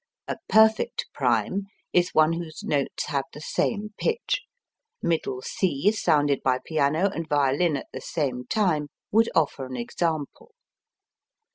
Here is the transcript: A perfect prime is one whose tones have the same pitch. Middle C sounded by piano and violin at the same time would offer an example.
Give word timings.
A 0.27 0.37
perfect 0.49 1.05
prime 1.13 1.67
is 1.93 2.09
one 2.15 2.33
whose 2.33 2.61
tones 2.61 2.87
have 3.05 3.25
the 3.33 3.39
same 3.39 3.93
pitch. 3.99 4.41
Middle 5.03 5.43
C 5.43 5.91
sounded 5.91 6.41
by 6.41 6.57
piano 6.65 7.11
and 7.11 7.29
violin 7.29 7.77
at 7.77 7.85
the 7.93 8.01
same 8.01 8.45
time 8.47 8.87
would 9.11 9.29
offer 9.35 9.63
an 9.67 9.75
example. 9.77 10.55